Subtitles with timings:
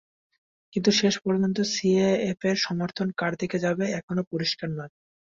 [0.73, 4.93] কিন্তু শেষ পর্যন্ত সিএএফের সমর্থন কার দিকে যাবে, এখনো পরিষ্কার নয়।